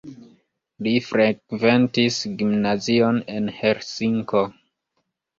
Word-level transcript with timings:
Li 0.85 0.93
frekventis 1.07 2.17
gimnazion 2.39 3.19
en 3.33 3.51
Helsinko. 3.57 4.41